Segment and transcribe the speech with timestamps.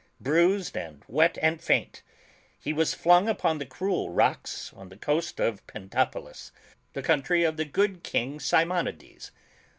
[0.19, 2.01] Bruised and wet and faint,
[2.57, 6.51] he was flung upon the cruel rocks on the coast of Pentapolis,
[6.93, 9.29] the country of the good King Simonides.